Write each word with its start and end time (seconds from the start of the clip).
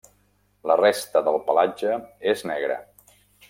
La 0.71 0.77
resta 0.79 1.21
del 1.29 1.37
pelatge 1.51 2.01
és 2.35 2.45
negre. 2.55 2.81